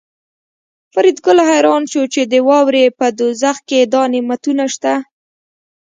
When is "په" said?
2.99-3.05